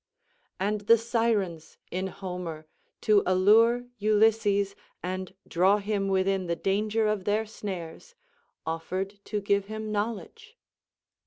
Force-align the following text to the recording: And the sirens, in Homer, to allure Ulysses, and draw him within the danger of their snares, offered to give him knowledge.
And 0.59 0.81
the 0.81 0.97
sirens, 0.97 1.77
in 1.91 2.07
Homer, 2.07 2.65
to 3.01 3.21
allure 3.23 3.85
Ulysses, 3.99 4.75
and 5.03 5.35
draw 5.47 5.77
him 5.77 6.07
within 6.07 6.47
the 6.47 6.55
danger 6.55 7.05
of 7.05 7.25
their 7.25 7.45
snares, 7.45 8.15
offered 8.65 9.19
to 9.25 9.39
give 9.41 9.65
him 9.65 9.91
knowledge. 9.91 10.57